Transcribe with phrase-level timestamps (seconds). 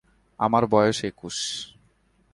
[0.39, 1.37] আমার বয়স একুশ।